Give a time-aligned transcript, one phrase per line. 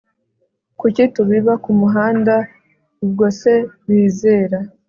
[0.79, 2.35] kuki tubiba mumuhanda
[3.03, 3.53] ubwo se
[3.87, 4.57] bizera